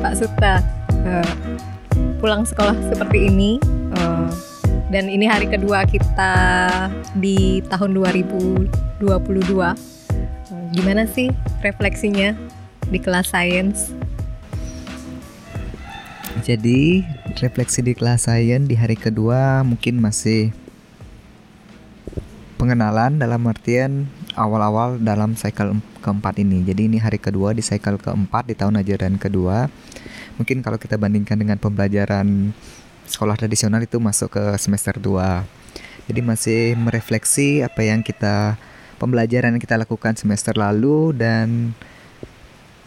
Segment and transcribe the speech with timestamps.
[0.00, 0.60] Pak Suta,
[1.06, 1.34] uh,
[2.20, 3.56] pulang sekolah seperti ini,
[3.96, 4.28] uh,
[4.92, 6.34] dan ini hari kedua kita
[7.18, 8.68] di tahun 2022.
[9.02, 9.74] Uh,
[10.76, 11.32] gimana sih
[11.64, 12.36] refleksinya
[12.92, 13.90] di kelas sains?
[16.44, 17.00] Jadi
[17.40, 20.52] refleksi di kelas sains di hari kedua mungkin masih
[22.60, 26.62] pengenalan dalam artian awal-awal dalam cycle keempat ini.
[26.66, 29.70] Jadi ini hari kedua di cycle keempat di tahun ajaran kedua.
[30.36, 32.50] Mungkin kalau kita bandingkan dengan pembelajaran
[33.06, 35.46] sekolah tradisional itu masuk ke semester 2.
[36.10, 38.58] Jadi masih merefleksi apa yang kita
[39.00, 41.72] pembelajaran yang kita lakukan semester lalu dan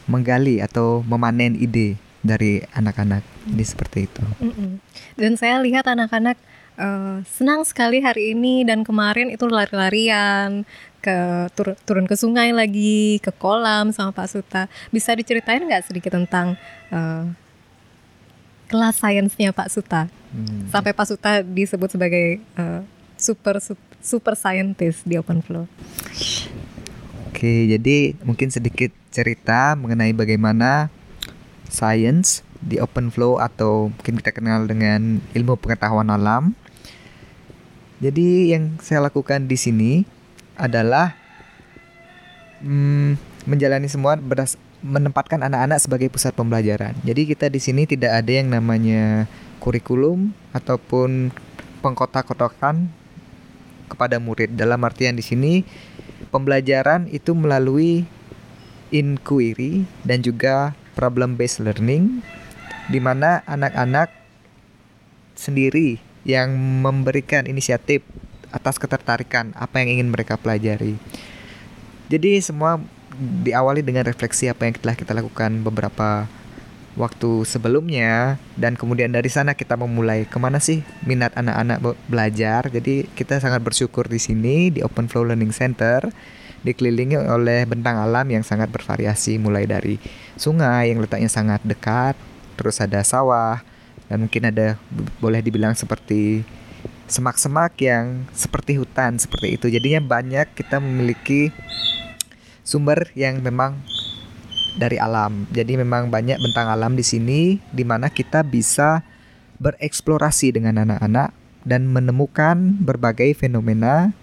[0.07, 3.23] menggali atau memanen ide dari anak-anak.
[3.47, 4.23] Jadi seperti itu.
[5.15, 6.37] Dan saya lihat anak-anak
[6.79, 10.63] uh, senang sekali hari ini dan kemarin itu lari-larian
[11.07, 16.11] ke tur turun ke sungai lagi ke kolam sama Pak Suta bisa diceritain nggak sedikit
[16.19, 16.59] tentang
[16.91, 17.23] uh,
[18.67, 20.67] kelas sainsnya Pak Suta hmm.
[20.67, 22.83] sampai Pak Suta disebut sebagai uh,
[23.15, 23.63] super
[24.03, 25.63] super scientist di Open Flow.
[27.31, 30.91] Oke, jadi mungkin sedikit cerita mengenai bagaimana
[31.71, 36.57] science di Open Flow atau mungkin kita kenal dengan ilmu pengetahuan alam
[37.97, 39.91] jadi yang saya lakukan di sini
[40.57, 41.13] adalah
[42.61, 43.15] hmm,
[43.47, 46.93] menjalani semua berdas menempatkan anak-anak sebagai pusat pembelajaran.
[47.01, 49.25] Jadi kita di sini tidak ada yang namanya
[49.57, 51.33] kurikulum ataupun
[51.81, 52.85] pengkotak-kotakan
[53.89, 54.53] kepada murid.
[54.53, 55.65] Dalam artian di sini
[56.29, 58.05] pembelajaran itu melalui
[58.93, 62.21] inquiry dan juga problem based learning
[62.87, 64.13] di mana anak-anak
[65.35, 68.03] sendiri yang memberikan inisiatif
[68.57, 70.97] atas ketertarikan apa yang ingin mereka pelajari.
[72.09, 72.81] Jadi semua
[73.17, 76.25] diawali dengan refleksi apa yang telah kita lakukan beberapa
[76.97, 81.77] waktu sebelumnya dan kemudian dari sana kita memulai ke mana sih minat anak-anak
[82.09, 82.65] belajar.
[82.73, 86.09] Jadi kita sangat bersyukur di sini di Open Flow Learning Center
[86.65, 90.01] dikelilingi oleh bentang alam yang sangat bervariasi mulai dari
[90.35, 92.17] sungai yang letaknya sangat dekat,
[92.57, 93.61] terus ada sawah,
[94.09, 94.75] dan mungkin ada
[95.21, 96.41] boleh dibilang seperti
[97.07, 99.71] semak-semak yang seperti hutan seperti itu.
[99.71, 101.49] Jadinya banyak kita memiliki
[102.67, 103.79] sumber yang memang
[104.77, 105.47] dari alam.
[105.49, 109.01] Jadi memang banyak bentang alam di sini di mana kita bisa
[109.57, 111.33] bereksplorasi dengan anak-anak
[111.65, 114.13] dan menemukan berbagai fenomena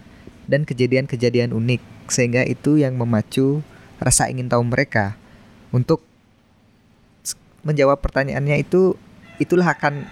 [0.47, 3.65] dan kejadian-kejadian unik sehingga itu yang memacu
[3.99, 5.19] rasa ingin tahu mereka.
[5.75, 6.05] Untuk
[7.65, 8.95] menjawab pertanyaannya itu
[9.41, 10.07] itulah akan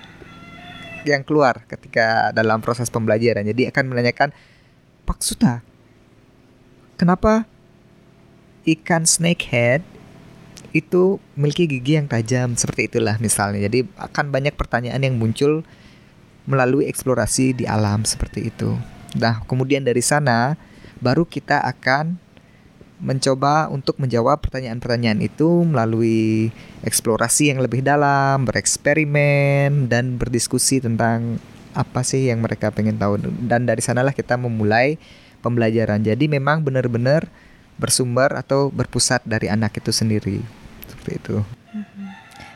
[1.08, 3.44] yang keluar ketika dalam proses pembelajaran.
[3.44, 4.30] Jadi akan menanyakan,
[5.04, 5.60] Pak Suta,
[6.96, 7.44] kenapa
[8.64, 9.84] ikan snakehead
[10.74, 13.70] itu memiliki gigi yang tajam seperti itulah misalnya.
[13.70, 15.62] Jadi akan banyak pertanyaan yang muncul
[16.50, 18.74] melalui eksplorasi di alam seperti itu.
[19.20, 20.58] Nah, kemudian dari sana
[20.98, 22.18] baru kita akan
[23.04, 26.56] mencoba untuk menjawab pertanyaan-pertanyaan itu melalui
[26.88, 31.38] eksplorasi yang lebih dalam, bereksperimen dan berdiskusi tentang
[31.76, 33.20] apa sih yang mereka pengen tahu
[33.50, 34.96] dan dari sanalah kita memulai
[35.44, 36.00] pembelajaran.
[36.00, 37.28] Jadi memang benar-benar
[37.76, 40.40] bersumber atau berpusat dari anak itu sendiri.
[40.88, 41.36] Seperti itu.
[41.76, 42.08] Mm-hmm.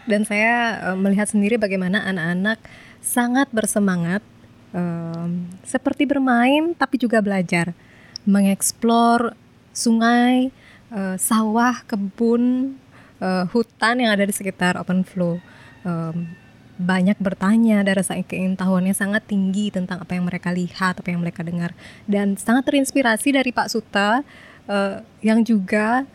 [0.07, 2.63] Dan saya uh, melihat sendiri bagaimana anak-anak
[3.03, 4.23] sangat bersemangat
[4.71, 7.75] um, seperti bermain tapi juga belajar,
[8.23, 9.35] mengeksplor
[9.77, 10.49] sungai,
[10.89, 12.73] uh, sawah, kebun,
[13.21, 15.37] uh, hutan yang ada di sekitar open flow.
[15.85, 16.33] Um,
[16.77, 21.41] banyak bertanya dan rasa keingintahuannya sangat tinggi tentang apa yang mereka lihat, apa yang mereka
[21.41, 21.73] dengar,
[22.05, 24.21] dan sangat terinspirasi dari Pak Suta
[24.69, 26.05] uh, yang juga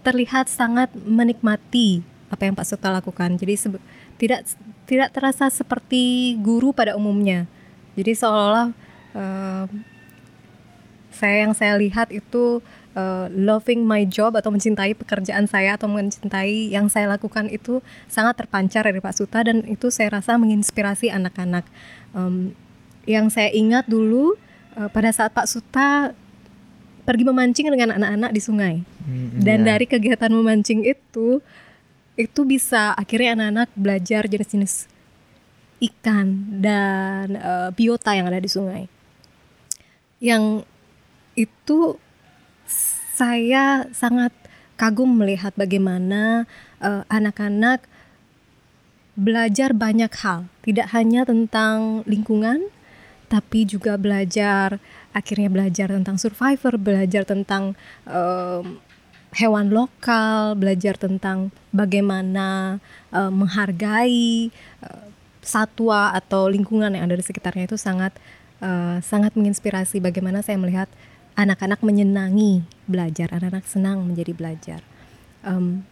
[0.00, 2.00] terlihat sangat menikmati
[2.32, 3.36] apa yang Pak Suta lakukan.
[3.36, 3.76] Jadi
[4.16, 4.48] tidak
[4.88, 7.44] tidak terasa seperti guru pada umumnya.
[7.92, 8.68] Jadi seolah-olah
[9.12, 9.66] uh,
[11.12, 12.64] saya yang saya lihat itu
[12.98, 17.78] uh, loving my job atau mencintai pekerjaan saya atau mencintai yang saya lakukan itu
[18.10, 21.62] sangat terpancar dari Pak Suta dan itu saya rasa menginspirasi anak-anak.
[22.12, 22.58] Um,
[23.06, 24.34] yang saya ingat dulu
[24.74, 26.12] uh, pada saat Pak Suta
[27.06, 28.74] pergi memancing dengan anak-anak di sungai.
[29.06, 29.68] Hmm, dan yeah.
[29.72, 31.40] dari kegiatan memancing itu
[32.18, 34.90] itu bisa akhirnya anak-anak belajar jenis-jenis
[35.78, 38.90] ikan dan uh, biota yang ada di sungai.
[40.18, 40.66] Yang
[41.38, 41.94] itu
[43.18, 44.30] saya sangat
[44.78, 46.46] kagum melihat bagaimana
[46.78, 47.82] eh, anak-anak
[49.18, 52.70] belajar banyak hal, tidak hanya tentang lingkungan,
[53.26, 54.78] tapi juga belajar
[55.10, 57.74] akhirnya belajar tentang survivor, belajar tentang
[58.06, 58.78] um,
[59.34, 62.78] hewan lokal, belajar tentang bagaimana
[63.10, 64.54] uh, menghargai
[64.86, 65.10] uh,
[65.42, 68.14] satwa atau lingkungan yang ada di sekitarnya itu sangat
[68.62, 70.86] uh, sangat menginspirasi bagaimana saya melihat
[71.38, 74.80] anak-anak menyenangi belajar, anak-anak senang menjadi belajar.
[75.46, 75.86] Um,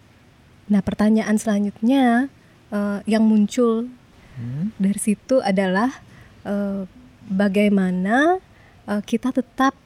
[0.67, 2.27] nah, pertanyaan selanjutnya
[2.75, 3.87] uh, yang muncul
[4.35, 4.75] hmm.
[4.75, 6.03] dari situ adalah
[6.43, 6.83] uh,
[7.31, 8.43] bagaimana
[8.91, 9.79] uh, kita tetap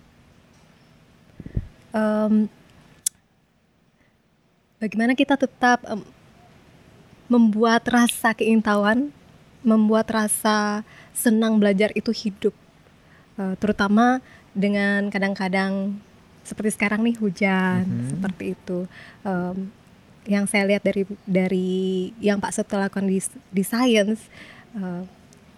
[1.92, 2.48] um,
[4.80, 6.00] bagaimana kita tetap um,
[7.28, 9.12] membuat rasa keingintahuan,
[9.60, 12.56] membuat rasa senang belajar itu hidup,
[13.36, 14.24] uh, terutama
[14.56, 15.98] dengan kadang-kadang
[16.42, 18.08] seperti sekarang nih hujan mm -hmm.
[18.16, 18.78] seperti itu.
[19.22, 19.70] Um,
[20.28, 23.18] yang saya lihat dari dari yang Pak Seto lakukan di
[23.50, 24.28] di science,
[24.76, 25.02] uh,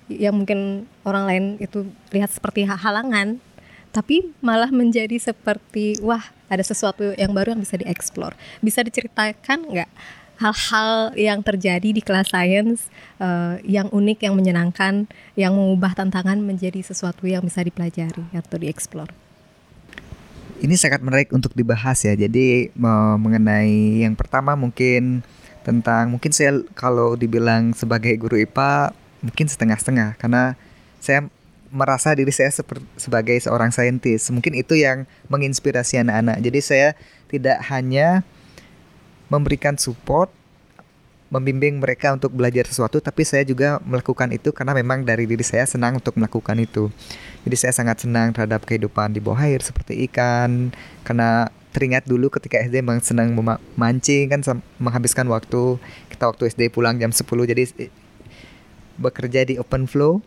[0.06, 3.42] yang mungkin orang lain itu lihat seperti halangan,
[3.90, 8.32] tapi malah menjadi seperti wah ada sesuatu yang baru yang bisa dieksplor.
[8.62, 9.90] Bisa diceritakan nggak
[10.42, 12.90] hal-hal yang terjadi di kelas sains
[13.22, 15.06] uh, yang unik, yang menyenangkan,
[15.38, 19.08] yang mengubah tantangan menjadi sesuatu yang bisa dipelajari atau dieksplor?
[20.62, 22.14] Ini sangat menarik untuk dibahas ya.
[22.14, 25.22] Jadi mengenai yang pertama mungkin
[25.62, 30.58] tentang mungkin saya kalau dibilang sebagai guru IPA mungkin setengah-setengah karena
[30.98, 31.26] saya
[31.72, 32.52] merasa diri saya
[33.00, 34.28] sebagai seorang saintis.
[34.28, 36.38] Mungkin itu yang menginspirasi anak-anak.
[36.44, 36.88] Jadi saya
[37.32, 38.22] tidak hanya
[39.32, 40.28] memberikan support,
[41.32, 45.64] membimbing mereka untuk belajar sesuatu, tapi saya juga melakukan itu karena memang dari diri saya
[45.64, 46.92] senang untuk melakukan itu.
[47.48, 50.76] Jadi saya sangat senang terhadap kehidupan di bawah air seperti ikan,
[51.08, 54.44] karena teringat dulu ketika SD memang senang memancing kan
[54.76, 55.80] menghabiskan waktu
[56.12, 57.64] kita waktu SD pulang jam 10 jadi
[59.00, 60.20] bekerja di open flow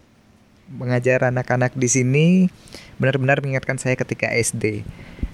[0.66, 2.28] mengajar anak-anak di sini
[2.98, 4.81] benar-benar mengingatkan saya ketika SD.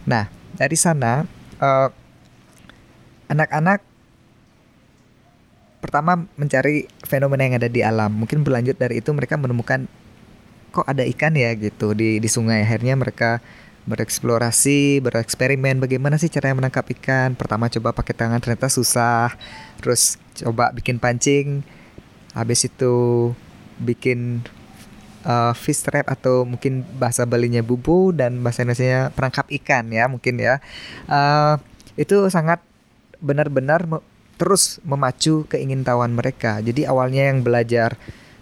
[0.03, 0.27] Nah,
[0.59, 1.23] dari sana
[1.63, 1.87] eh,
[3.31, 3.79] anak-anak
[5.81, 8.11] pertama mencari fenomena yang ada di alam.
[8.11, 9.87] Mungkin berlanjut dari itu mereka menemukan
[10.71, 12.61] kok ada ikan ya gitu di di sungai.
[12.67, 13.39] Akhirnya mereka
[13.89, 17.33] bereksplorasi, bereksperimen bagaimana sih cara menangkap ikan.
[17.33, 19.33] Pertama coba pakai tangan ternyata susah.
[19.81, 21.65] Terus coba bikin pancing.
[22.37, 23.31] Habis itu
[23.81, 24.45] bikin
[25.25, 30.37] uh, fish trap atau mungkin bahasa Balinya bubu dan bahasa Indonesia perangkap ikan ya mungkin
[30.37, 30.61] ya
[31.09, 31.57] uh,
[31.97, 32.61] itu sangat
[33.21, 33.97] benar-benar me
[34.41, 36.57] terus memacu keingintahuan mereka.
[36.65, 37.93] Jadi awalnya yang belajar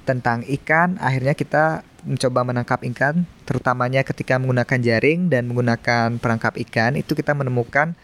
[0.08, 6.96] tentang ikan akhirnya kita mencoba menangkap ikan terutamanya ketika menggunakan jaring dan menggunakan perangkap ikan
[6.96, 8.00] itu kita menemukan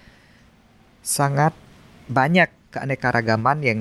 [1.00, 1.56] sangat
[2.12, 3.80] banyak keanekaragaman yang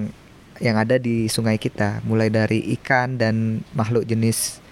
[0.62, 1.98] yang ada di sungai kita.
[2.06, 4.62] Mulai dari ikan dan makhluk jenis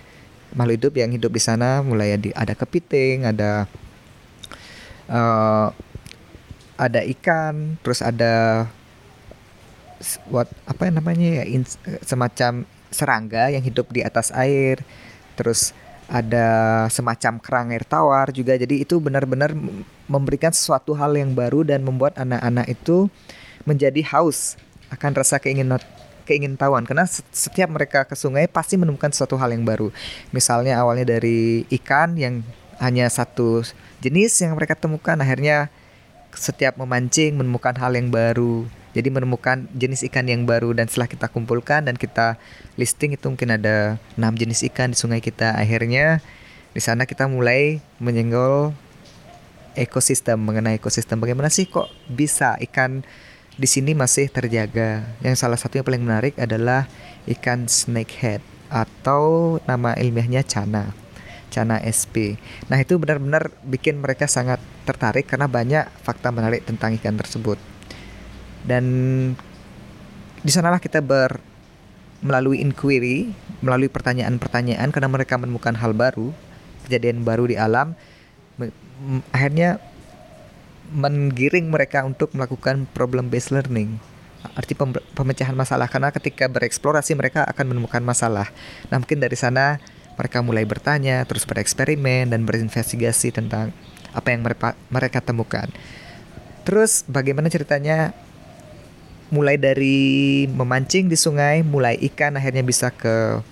[0.54, 3.66] makhluk hidup yang hidup di sana mulai ada, kepiting, ada
[5.08, 5.72] uh,
[6.82, 8.66] ada ikan, terus ada
[10.26, 11.62] what apa namanya ya in,
[12.02, 14.82] semacam serangga yang hidup di atas air,
[15.38, 15.70] terus
[16.10, 16.46] ada
[16.90, 18.58] semacam kerang air tawar juga.
[18.58, 19.54] Jadi itu benar-benar
[20.10, 23.06] memberikan sesuatu hal yang baru dan membuat anak-anak itu
[23.62, 24.58] menjadi haus
[24.90, 25.78] akan rasa keinginan
[26.22, 29.94] keingintahuan karena setiap mereka ke sungai pasti menemukan sesuatu hal yang baru.
[30.34, 32.42] Misalnya awalnya dari ikan yang
[32.82, 33.62] hanya satu
[34.02, 35.70] jenis yang mereka temukan akhirnya
[36.34, 38.64] setiap memancing menemukan hal yang baru.
[38.92, 42.36] Jadi menemukan jenis ikan yang baru dan setelah kita kumpulkan dan kita
[42.76, 45.56] listing itu mungkin ada enam jenis ikan di sungai kita.
[45.56, 46.20] Akhirnya
[46.76, 48.76] di sana kita mulai menyenggol
[49.72, 53.00] ekosistem mengenai ekosistem bagaimana sih kok bisa ikan
[53.56, 55.04] di sini masih terjaga.
[55.24, 56.88] Yang salah satu yang paling menarik adalah
[57.28, 61.01] ikan snakehead atau nama ilmiahnya cana.
[61.52, 62.40] Cana SP.
[62.72, 64.56] Nah, itu benar-benar bikin mereka sangat
[64.88, 67.60] tertarik karena banyak fakta menarik tentang ikan tersebut.
[68.64, 68.84] Dan
[70.40, 71.36] di sanalah kita ber
[72.24, 76.32] melalui inquiry, melalui pertanyaan-pertanyaan karena mereka menemukan hal baru,
[76.88, 77.92] kejadian baru di alam,
[79.34, 79.82] akhirnya
[80.92, 83.98] menggiring mereka untuk melakukan problem based learning
[84.52, 84.74] arti
[85.14, 88.50] pemecahan masalah karena ketika bereksplorasi mereka akan menemukan masalah
[88.90, 89.78] nah mungkin dari sana
[90.22, 93.74] mereka mulai bertanya terus bereksperimen dan berinvestigasi tentang
[94.14, 94.46] apa yang
[94.86, 95.66] mereka temukan.
[96.62, 98.14] Terus bagaimana ceritanya?
[99.32, 103.42] Mulai dari memancing di sungai mulai ikan akhirnya bisa ke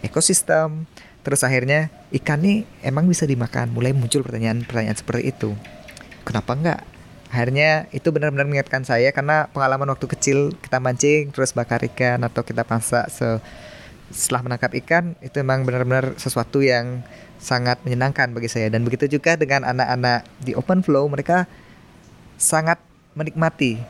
[0.00, 0.88] ekosistem.
[1.20, 3.68] Terus akhirnya ikan nih emang bisa dimakan.
[3.74, 5.52] Mulai muncul pertanyaan-pertanyaan seperti itu.
[6.24, 6.80] Kenapa enggak?
[7.34, 12.46] Akhirnya itu benar-benar mengingatkan saya karena pengalaman waktu kecil kita mancing terus bakar ikan atau
[12.46, 13.42] kita masak se
[14.14, 17.02] setelah menangkap ikan itu memang benar-benar sesuatu yang
[17.42, 21.50] sangat menyenangkan bagi saya dan begitu juga dengan anak-anak di open flow mereka
[22.38, 22.78] sangat
[23.18, 23.82] menikmati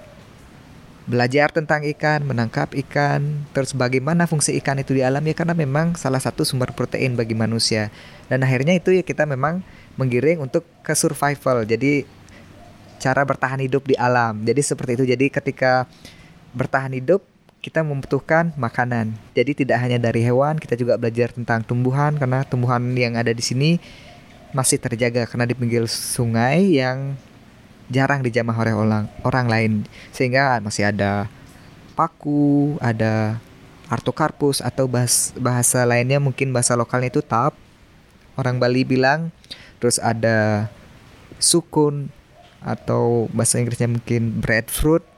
[1.05, 5.93] belajar tentang ikan, menangkap ikan, terus bagaimana fungsi ikan itu di alam ya karena memang
[6.01, 7.93] salah satu sumber protein bagi manusia.
[8.33, 9.61] Dan akhirnya itu ya kita memang
[10.01, 11.69] menggiring untuk ke survival.
[11.69, 12.09] Jadi
[12.97, 14.49] cara bertahan hidup di alam.
[14.49, 15.05] Jadi seperti itu.
[15.05, 15.85] Jadi ketika
[16.57, 17.21] bertahan hidup
[17.65, 19.17] kita membutuhkan makanan.
[19.33, 23.41] Jadi tidak hanya dari hewan, kita juga belajar tentang tumbuhan karena tumbuhan yang ada di
[23.41, 23.81] sini
[24.53, 27.17] masih terjaga karena di pinggir sungai yang
[27.89, 29.73] jarang dijamah oleh orang orang lain
[30.13, 31.25] sehingga masih ada
[31.97, 33.41] paku, ada
[33.89, 37.57] artokarpus atau bahas, bahasa lainnya mungkin bahasa lokalnya itu tap.
[38.37, 39.33] Orang Bali bilang
[39.81, 40.69] terus ada
[41.41, 42.13] sukun
[42.61, 45.14] atau bahasa Inggrisnya mungkin breadfruit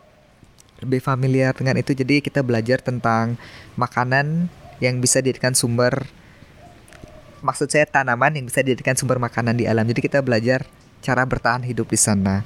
[0.83, 1.97] lebih familiar dengan itu.
[1.97, 3.41] Jadi kita belajar tentang
[3.79, 4.49] makanan
[4.81, 6.05] yang bisa dijadikan sumber
[7.45, 9.87] maksud saya tanaman yang bisa dijadikan sumber makanan di alam.
[9.87, 10.67] Jadi kita belajar
[11.05, 12.43] cara bertahan hidup di sana.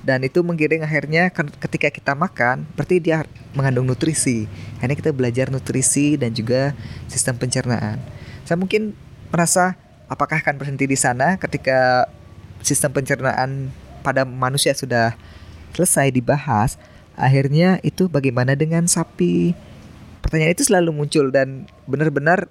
[0.00, 1.28] Dan itu menggiring akhirnya
[1.60, 4.48] ketika kita makan berarti dia mengandung nutrisi.
[4.80, 6.72] Akhirnya kita belajar nutrisi dan juga
[7.06, 8.00] sistem pencernaan.
[8.48, 8.96] Saya mungkin
[9.28, 9.76] merasa
[10.08, 12.08] apakah akan berhenti di sana ketika
[12.64, 13.68] sistem pencernaan
[14.00, 15.14] pada manusia sudah
[15.76, 16.80] selesai dibahas
[17.16, 19.54] akhirnya itu bagaimana dengan sapi?
[20.20, 22.50] Pertanyaan itu selalu muncul dan benar-benar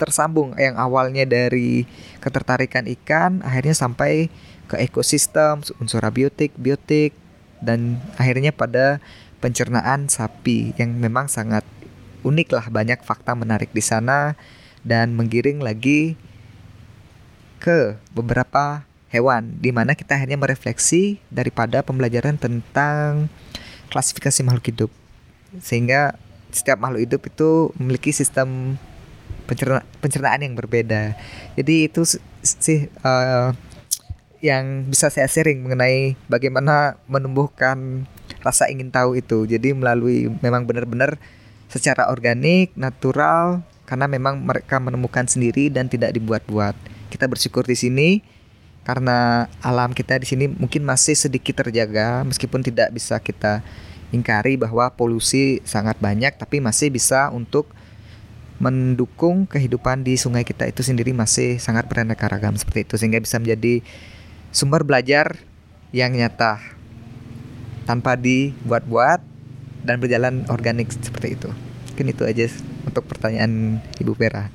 [0.00, 0.56] tersambung.
[0.58, 1.86] Yang awalnya dari
[2.18, 4.32] ketertarikan ikan akhirnya sampai
[4.66, 7.12] ke ekosistem, unsur abiotik, biotik,
[7.62, 8.98] dan akhirnya pada
[9.38, 11.62] pencernaan sapi yang memang sangat
[12.26, 12.66] unik lah.
[12.72, 14.34] Banyak fakta menarik di sana
[14.82, 16.18] dan menggiring lagi
[17.62, 18.82] ke beberapa
[19.12, 23.30] hewan di mana kita akhirnya merefleksi daripada pembelajaran tentang
[23.92, 24.90] klasifikasi makhluk hidup
[25.60, 26.16] sehingga
[26.48, 28.80] setiap makhluk hidup itu memiliki sistem
[29.44, 31.12] pencerna pencernaan yang berbeda
[31.60, 33.52] jadi itu sih uh,
[34.42, 38.04] yang bisa saya sharing mengenai bagaimana menumbuhkan
[38.42, 39.46] rasa ingin tahu itu.
[39.46, 41.16] Jadi melalui memang benar-benar
[41.70, 46.74] secara organik, natural karena memang mereka menemukan sendiri dan tidak dibuat-buat.
[47.08, 48.08] Kita bersyukur di sini
[48.82, 53.62] karena alam kita di sini mungkin masih sedikit terjaga meskipun tidak bisa kita
[54.10, 57.70] ingkari bahwa polusi sangat banyak tapi masih bisa untuk
[58.62, 63.38] mendukung kehidupan di sungai kita itu sendiri masih sangat beraneka ragam seperti itu sehingga bisa
[63.42, 63.82] menjadi
[64.54, 65.40] sumber belajar
[65.90, 66.62] yang nyata
[67.84, 69.18] tanpa dibuat-buat
[69.82, 71.50] dan berjalan organik seperti itu.
[71.92, 72.46] Mungkin itu aja
[72.86, 74.48] untuk pertanyaan Ibu Vera.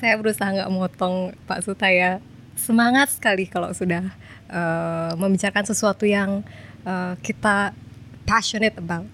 [0.00, 2.18] Saya berusaha nggak motong Pak Suta ya.
[2.64, 4.08] Semangat sekali kalau sudah
[4.48, 6.40] uh, membicarakan sesuatu yang
[6.88, 7.76] uh, kita
[8.24, 9.04] passionate about,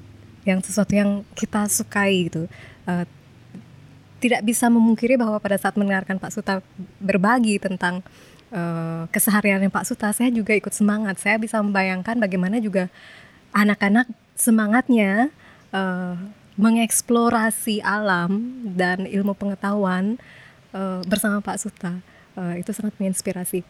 [0.46, 2.46] yang sesuatu yang kita sukai gitu.
[2.86, 3.02] Uh,
[4.22, 6.62] tidak bisa memungkiri bahwa pada saat mendengarkan Pak Suta
[7.02, 8.06] berbagi tentang
[8.54, 11.18] uh, kesehariannya Pak Suta, saya juga ikut semangat.
[11.18, 12.86] Saya bisa membayangkan bagaimana juga
[13.50, 14.06] anak-anak
[14.38, 15.34] semangatnya
[15.74, 16.14] uh,
[16.54, 20.20] mengeksplorasi alam dan ilmu pengetahuan
[20.76, 21.98] uh, bersama Pak Suta.
[22.40, 23.60] Uh, itu sangat menginspirasi.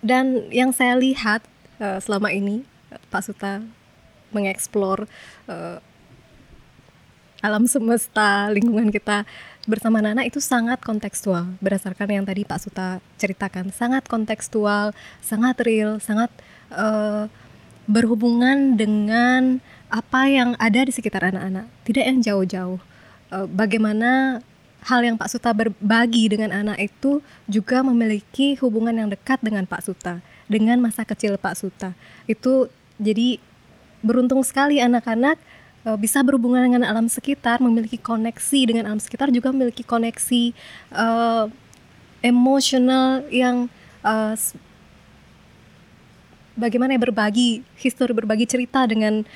[0.00, 1.44] Dan yang saya lihat
[1.76, 2.64] uh, selama ini
[3.12, 3.60] Pak Suta
[4.32, 5.04] mengeksplor
[5.44, 5.78] uh,
[7.44, 9.28] alam semesta, lingkungan kita
[9.68, 11.52] bersama Nana itu sangat kontekstual.
[11.60, 16.32] Berdasarkan yang tadi Pak Suta ceritakan sangat kontekstual sangat real sangat
[16.72, 17.28] uh,
[17.84, 19.60] berhubungan dengan
[19.92, 21.68] apa yang ada di sekitar anak-anak.
[21.84, 22.80] Tidak yang jauh-jauh.
[23.30, 24.40] Uh, bagaimana
[24.86, 27.18] hal yang Pak Suta berbagi dengan anak itu
[27.50, 31.90] juga memiliki hubungan yang dekat dengan Pak Suta dengan masa kecil Pak Suta.
[32.30, 32.70] Itu
[33.02, 33.42] jadi
[34.06, 35.42] beruntung sekali anak-anak
[35.90, 40.54] uh, bisa berhubungan dengan alam sekitar, memiliki koneksi dengan alam sekitar, juga memiliki koneksi
[40.94, 41.50] uh,
[42.22, 43.66] emosional yang
[44.06, 44.38] uh,
[46.54, 49.26] bagaimana ya berbagi histori, berbagi cerita dengan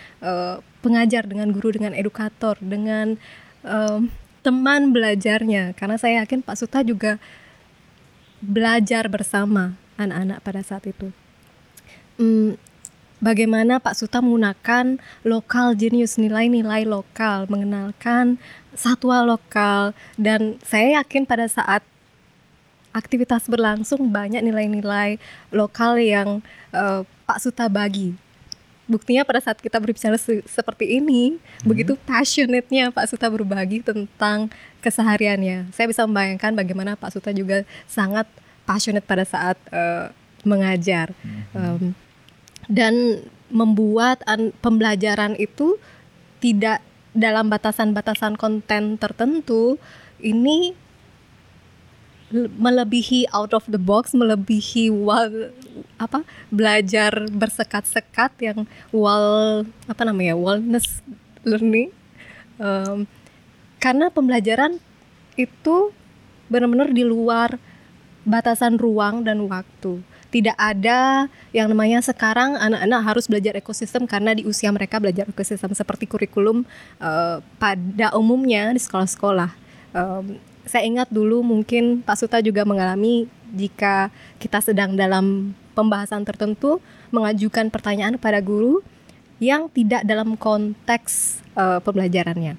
[0.81, 3.21] pengajar, dengan guru, dengan edukator, dengan
[3.67, 4.01] uh,
[4.41, 5.73] teman belajarnya.
[5.77, 7.21] Karena saya yakin Pak Suta juga
[8.41, 11.13] belajar bersama anak-anak pada saat itu.
[12.17, 12.57] Hmm,
[13.21, 18.41] bagaimana Pak Suta menggunakan lokal genius nilai-nilai lokal, mengenalkan
[18.73, 21.85] satwa lokal dan saya yakin pada saat
[22.91, 25.21] aktivitas berlangsung banyak nilai-nilai
[25.55, 26.43] lokal yang
[26.75, 28.17] uh, Pak Suta bagi.
[28.91, 31.63] Buktinya pada saat kita berbicara se seperti ini, hmm.
[31.63, 34.51] begitu passionate-nya Pak Suta berbagi tentang
[34.83, 35.71] kesehariannya.
[35.71, 38.27] Saya bisa membayangkan bagaimana Pak Suta juga sangat
[38.67, 40.11] passionate pada saat uh,
[40.43, 41.15] mengajar.
[41.23, 41.47] Hmm.
[41.55, 41.85] Um,
[42.67, 42.95] dan
[43.51, 44.23] membuat
[44.63, 45.79] pembelajaran itu
[46.39, 49.79] tidak dalam batasan-batasan konten tertentu
[50.23, 50.79] ini
[52.33, 55.51] melebihi out of the box, melebihi wall
[55.99, 58.59] apa belajar bersekat-sekat yang
[58.95, 61.05] wall apa namanya wellness
[61.45, 61.93] learning
[62.57, 63.05] um,
[63.81, 64.79] karena pembelajaran
[65.35, 65.93] itu
[66.49, 67.57] benar-benar di luar
[68.25, 74.47] batasan ruang dan waktu tidak ada yang namanya sekarang anak-anak harus belajar ekosistem karena di
[74.47, 76.63] usia mereka belajar ekosistem seperti kurikulum
[77.03, 79.51] uh, pada umumnya di sekolah-sekolah.
[79.91, 80.39] Um,
[80.71, 86.79] saya ingat dulu mungkin Pak Suta juga mengalami jika kita sedang dalam pembahasan tertentu
[87.11, 88.79] mengajukan pertanyaan kepada guru
[89.43, 92.55] yang tidak dalam konteks uh, pembelajarannya.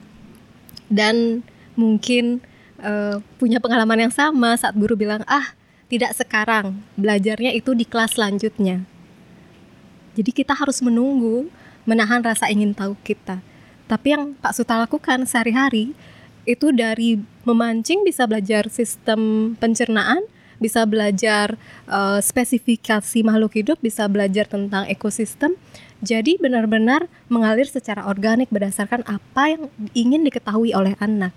[0.91, 1.39] Dan
[1.80, 2.44] mungkin
[2.84, 5.56] uh, punya pengalaman yang sama saat guru bilang, "Ah,
[5.88, 8.88] tidak sekarang, belajarnya itu di kelas selanjutnya.
[10.15, 11.51] Jadi kita harus menunggu,
[11.84, 13.44] menahan rasa ingin tahu kita.
[13.91, 15.91] Tapi yang Pak Suta lakukan sehari-hari
[16.46, 20.26] itu dari memancing bisa belajar sistem pencernaan,
[20.62, 21.58] bisa belajar
[21.90, 25.58] uh, spesifikasi makhluk hidup, bisa belajar tentang ekosistem.
[26.02, 31.34] Jadi benar-benar mengalir secara organik berdasarkan apa yang ingin diketahui oleh anak.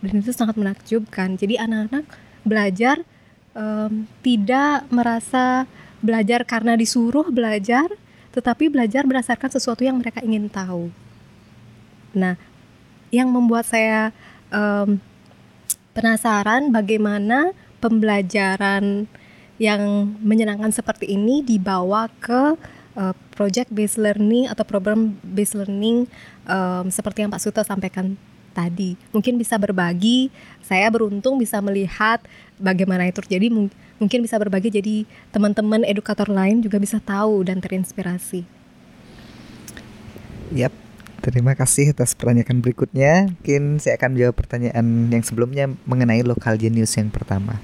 [0.00, 1.36] Dan itu sangat menakjubkan.
[1.36, 2.08] Jadi anak-anak
[2.40, 3.04] belajar
[3.52, 5.68] um, tidak merasa
[6.00, 7.92] belajar karena disuruh belajar,
[8.32, 10.88] tetapi belajar berdasarkan sesuatu yang mereka ingin tahu.
[12.16, 12.40] Nah,
[13.10, 14.14] yang membuat saya
[14.50, 14.98] um,
[15.94, 17.50] penasaran bagaimana
[17.82, 19.10] pembelajaran
[19.60, 19.82] yang
[20.24, 22.56] menyenangkan seperti ini dibawa ke
[22.96, 26.08] uh, project based learning atau program based learning
[26.48, 28.16] um, seperti yang Pak Suto sampaikan
[28.50, 28.98] tadi.
[29.14, 30.32] Mungkin bisa berbagi.
[30.64, 32.22] Saya beruntung bisa melihat
[32.58, 33.52] bagaimana itu terjadi.
[34.00, 34.96] Mungkin bisa berbagi jadi
[35.30, 38.42] teman-teman edukator lain juga bisa tahu dan terinspirasi.
[40.50, 40.74] Yap,
[41.20, 43.28] terima kasih atas pertanyaan berikutnya.
[43.36, 47.60] Mungkin saya akan jawab pertanyaan yang sebelumnya mengenai local genius yang pertama.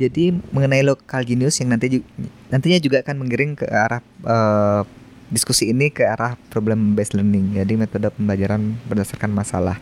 [0.00, 2.00] Jadi mengenai local genius yang nanti
[2.48, 4.82] nantinya juga akan mengiring ke arah uh,
[5.30, 9.78] diskusi ini ke arah problem based learning, jadi metode pembelajaran berdasarkan masalah.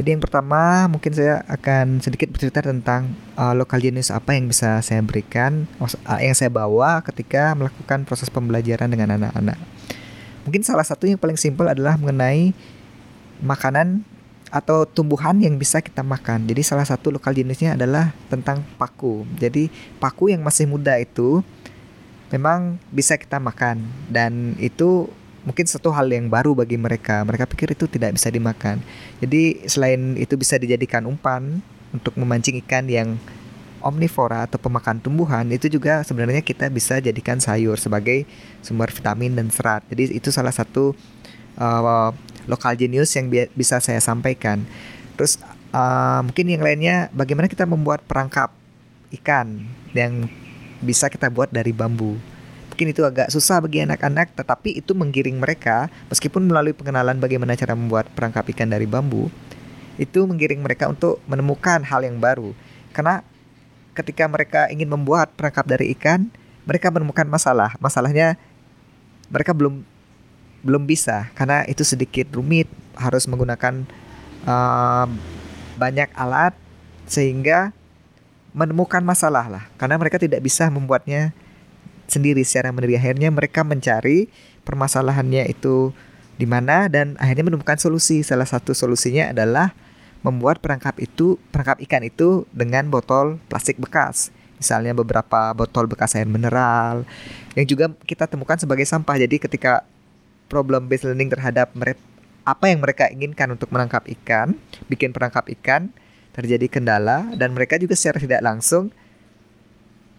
[0.00, 4.80] Jadi yang pertama mungkin saya akan sedikit bercerita tentang uh, lokal jenis apa yang bisa
[4.80, 9.60] saya berikan, uh, yang saya bawa ketika melakukan proses pembelajaran dengan anak-anak.
[10.42, 12.54] Mungkin salah satu yang paling simpel adalah mengenai
[13.42, 14.06] makanan
[14.52, 16.44] atau tumbuhan yang bisa kita makan.
[16.44, 19.24] Jadi salah satu lokal jenisnya adalah tentang paku.
[19.40, 21.40] Jadi paku yang masih muda itu
[22.28, 23.80] memang bisa kita makan
[24.12, 25.08] dan itu
[25.48, 27.24] mungkin satu hal yang baru bagi mereka.
[27.24, 28.84] Mereka pikir itu tidak bisa dimakan.
[29.24, 33.16] Jadi selain itu bisa dijadikan umpan untuk memancing ikan yang
[33.82, 38.24] omnivora atau pemakan tumbuhan itu juga sebenarnya kita bisa jadikan sayur sebagai
[38.64, 39.82] sumber vitamin dan serat.
[39.90, 40.94] Jadi itu salah satu
[41.58, 42.10] uh,
[42.46, 44.64] lokal genius yang bi bisa saya sampaikan.
[45.18, 45.38] Terus
[45.74, 48.54] uh, mungkin yang lainnya bagaimana kita membuat perangkap
[49.20, 50.26] ikan yang
[50.82, 52.18] bisa kita buat dari bambu.
[52.72, 57.76] Mungkin itu agak susah bagi anak-anak, tetapi itu menggiring mereka, meskipun melalui pengenalan bagaimana cara
[57.76, 59.28] membuat perangkap ikan dari bambu,
[60.00, 62.56] itu menggiring mereka untuk menemukan hal yang baru.
[62.96, 63.20] Karena
[63.92, 66.28] ketika mereka ingin membuat perangkap dari ikan,
[66.64, 67.76] mereka menemukan masalah.
[67.78, 68.36] Masalahnya
[69.28, 69.84] mereka belum
[70.62, 73.82] belum bisa karena itu sedikit rumit, harus menggunakan
[74.46, 75.06] uh,
[75.76, 76.54] banyak alat
[77.10, 77.74] sehingga
[78.52, 79.64] menemukan masalah lah.
[79.80, 81.34] Karena mereka tidak bisa membuatnya
[82.06, 83.00] sendiri secara mandiri.
[83.00, 84.28] Akhirnya mereka mencari
[84.62, 85.90] permasalahannya itu
[86.36, 88.20] di mana dan akhirnya menemukan solusi.
[88.22, 89.72] Salah satu solusinya adalah
[90.22, 94.30] membuat perangkap itu perangkap ikan itu dengan botol plastik bekas.
[94.62, 97.02] Misalnya beberapa botol bekas air mineral
[97.58, 99.18] yang juga kita temukan sebagai sampah.
[99.18, 99.82] Jadi ketika
[100.46, 101.74] problem based learning terhadap
[102.42, 104.54] apa yang mereka inginkan untuk menangkap ikan
[104.86, 105.90] bikin perangkap ikan
[106.34, 108.94] terjadi kendala dan mereka juga secara tidak langsung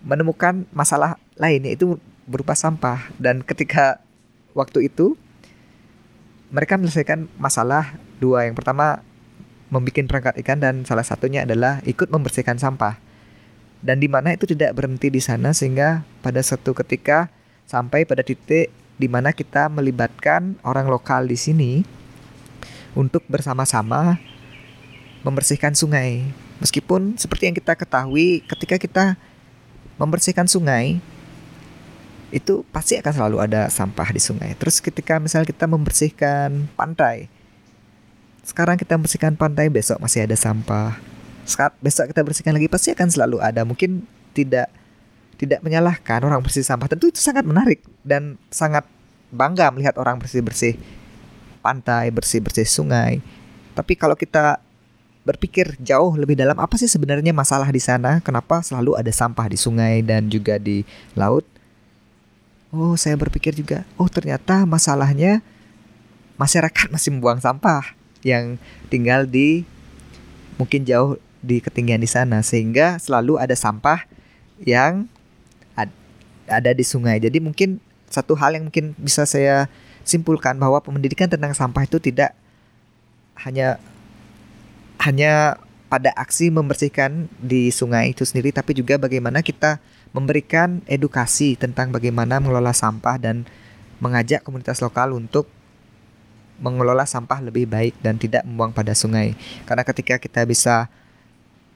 [0.04, 1.96] menemukan masalah lain yaitu
[2.28, 3.08] berupa sampah.
[3.16, 4.04] Dan ketika
[4.52, 5.16] waktu itu
[6.54, 8.46] mereka menyelesaikan masalah dua.
[8.46, 9.02] Yang pertama
[9.74, 13.02] membuat perangkat ikan dan salah satunya adalah ikut membersihkan sampah
[13.84, 17.28] dan di mana itu tidak berhenti di sana sehingga pada suatu ketika
[17.68, 21.84] sampai pada titik di mana kita melibatkan orang lokal di sini
[22.94, 24.22] untuk bersama-sama
[25.26, 26.24] membersihkan sungai.
[26.62, 29.06] Meskipun seperti yang kita ketahui ketika kita
[30.00, 31.04] membersihkan sungai
[32.34, 34.56] itu pasti akan selalu ada sampah di sungai.
[34.56, 37.28] Terus ketika misalnya kita membersihkan pantai,
[38.44, 41.00] sekarang kita membersihkan pantai, besok masih ada sampah.
[41.48, 43.64] Saat besok kita bersihkan lagi pasti akan selalu ada.
[43.64, 44.04] Mungkin
[44.36, 44.68] tidak
[45.40, 46.92] tidak menyalahkan orang bersih sampah.
[46.92, 48.84] Tentu itu sangat menarik dan sangat
[49.32, 50.76] bangga melihat orang bersih-bersih
[51.64, 53.24] pantai, bersih-bersih sungai.
[53.74, 54.60] Tapi kalau kita
[55.24, 59.56] berpikir jauh lebih dalam apa sih sebenarnya masalah di sana, kenapa selalu ada sampah di
[59.56, 60.84] sungai dan juga di
[61.16, 61.48] laut.
[62.76, 65.40] Oh, saya berpikir juga, oh ternyata masalahnya
[66.36, 68.58] masyarakat masih membuang sampah yang
[68.88, 69.68] tinggal di
[70.56, 74.08] mungkin jauh di ketinggian di sana sehingga selalu ada sampah
[74.64, 75.12] yang
[75.76, 75.92] ad,
[76.48, 77.20] ada di sungai.
[77.20, 79.68] Jadi mungkin satu hal yang mungkin bisa saya
[80.08, 82.36] simpulkan bahwa pendidikan tentang sampah itu tidak
[83.44, 83.80] hanya
[85.02, 85.60] hanya
[85.92, 89.78] pada aksi membersihkan di sungai itu sendiri tapi juga bagaimana kita
[90.10, 93.46] memberikan edukasi tentang bagaimana mengelola sampah dan
[94.02, 95.46] mengajak komunitas lokal untuk
[96.64, 99.36] mengelola sampah lebih baik dan tidak membuang pada sungai.
[99.68, 100.88] Karena ketika kita bisa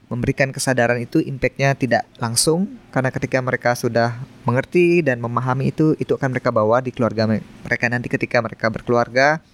[0.08, 2.80] memberikan kesadaran itu impactnya tidak langsung.
[2.88, 4.16] Karena ketika mereka sudah
[4.48, 9.44] mengerti dan memahami itu itu akan mereka bawa di keluarga mereka nanti ketika mereka berkeluarga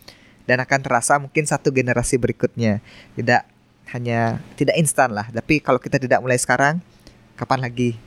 [0.47, 2.79] dan akan terasa mungkin satu generasi berikutnya.
[3.19, 3.43] Tidak
[3.91, 5.27] hanya tidak instan lah.
[5.35, 6.79] Tapi kalau kita tidak mulai sekarang
[7.35, 7.99] kapan lagi?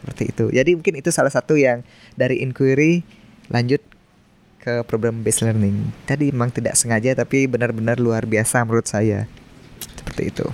[0.00, 0.48] Seperti itu.
[0.48, 1.84] Jadi mungkin itu salah satu yang
[2.16, 3.04] dari inquiry
[3.52, 3.84] lanjut
[4.64, 5.92] ke program based learning.
[6.08, 9.28] Tadi memang tidak sengaja tapi benar-benar luar biasa menurut saya.
[9.76, 10.46] Seperti itu.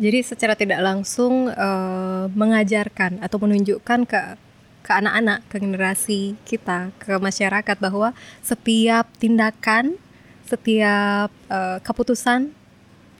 [0.00, 4.20] Jadi secara tidak langsung uh, mengajarkan atau menunjukkan ke
[4.80, 10.00] ke anak-anak, ke generasi kita, ke masyarakat bahwa setiap tindakan,
[10.48, 12.56] setiap uh, keputusan,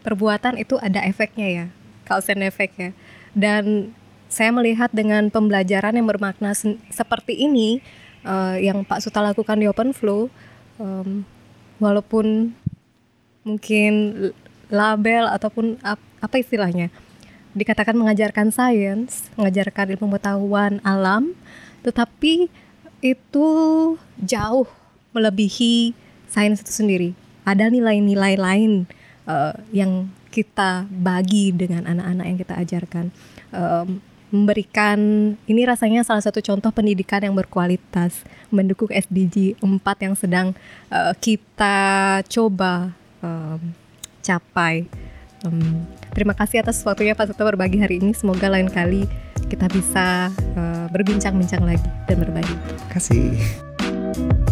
[0.00, 1.66] perbuatan itu ada efeknya ya,
[2.08, 2.96] cause and effect ya.
[3.36, 3.92] Dan
[4.32, 6.56] saya melihat dengan pembelajaran yang bermakna
[6.88, 7.84] seperti ini
[8.24, 10.32] uh, yang Pak Suta lakukan di Open Flow,
[10.80, 11.24] um,
[11.80, 12.52] walaupun
[13.46, 13.92] mungkin
[14.68, 16.92] label ataupun ap, apa istilahnya
[17.50, 21.34] dikatakan mengajarkan sains, mengajarkan ilmu pengetahuan alam,
[21.82, 22.46] tetapi
[23.02, 23.48] itu
[24.20, 24.68] jauh
[25.10, 25.96] melebihi
[26.30, 27.10] sains itu sendiri.
[27.42, 28.86] Ada nilai-nilai lain
[29.26, 33.06] uh, yang kita bagi dengan anak-anak yang kita ajarkan.
[33.50, 33.98] Um,
[34.30, 34.98] memberikan
[35.44, 40.46] ini rasanya salah satu contoh pendidikan yang berkualitas mendukung SDG 4 yang sedang
[40.90, 43.60] uh, kita coba um,
[44.22, 44.86] capai.
[45.42, 48.14] Um, terima kasih atas waktunya Pak Suto berbagi hari ini.
[48.14, 49.04] Semoga lain kali
[49.50, 52.54] kita bisa uh, berbincang-bincang lagi dan berbagi.
[52.54, 54.49] Terima kasih.